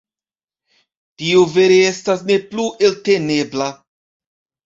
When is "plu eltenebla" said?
2.53-3.67